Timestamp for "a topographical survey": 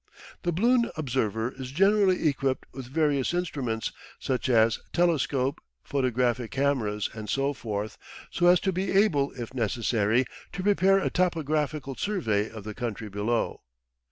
10.97-12.49